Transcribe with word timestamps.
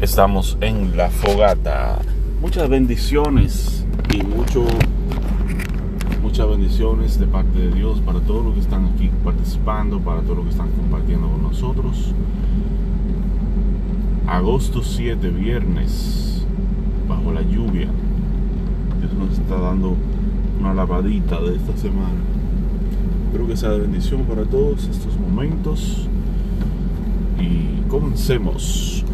Estamos 0.00 0.56
en 0.62 0.96
la 0.96 1.10
fogata. 1.10 1.98
Muchas 2.40 2.70
bendiciones 2.70 3.84
y 4.10 4.22
mucho, 4.22 4.64
muchas 6.22 6.48
bendiciones 6.48 7.20
de 7.20 7.26
parte 7.26 7.58
de 7.58 7.70
Dios 7.70 8.00
para 8.00 8.18
todos 8.20 8.46
los 8.46 8.54
que 8.54 8.60
están 8.60 8.86
aquí 8.86 9.10
participando, 9.22 10.00
para 10.00 10.22
todos 10.22 10.38
los 10.38 10.46
que 10.46 10.52
están 10.52 10.70
compartiendo 10.70 11.28
con 11.28 11.42
nosotros. 11.42 12.14
Agosto 14.26 14.82
7, 14.82 15.28
viernes, 15.28 16.46
bajo 17.06 17.30
la 17.34 17.42
lluvia. 17.42 17.88
Dios 19.00 19.12
nos 19.12 19.38
está 19.38 19.60
dando 19.60 19.96
una 20.58 20.72
lavadita 20.72 21.38
de 21.42 21.56
esta 21.56 21.76
semana. 21.76 22.20
Espero 23.26 23.46
que 23.46 23.54
sea 23.54 23.68
de 23.68 23.80
bendición 23.80 24.22
para 24.22 24.44
todos 24.44 24.82
estos 24.86 25.14
momentos. 25.18 26.08
Y 27.38 27.86
comencemos. 27.90 29.04